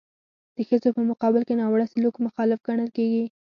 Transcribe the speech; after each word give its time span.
د 0.55 0.57
ښځو 0.69 0.89
په 0.97 1.01
مقابل 1.11 1.41
کې 1.47 1.53
ناوړه 1.61 1.85
سلوک 1.93 2.15
مخالف 2.27 2.59
ګڼل 2.67 2.89
کیږي. 2.97 3.25